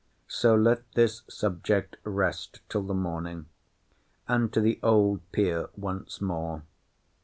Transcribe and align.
So 0.29 0.55
let 0.55 0.91
this 0.93 1.21
subject 1.29 1.95
rest 2.03 2.61
till 2.69 2.81
the 2.81 2.95
morning. 2.95 3.45
And 4.27 4.51
to 4.51 4.59
the 4.59 4.79
old 4.81 5.21
peer 5.31 5.69
once 5.77 6.19
more. 6.19 6.63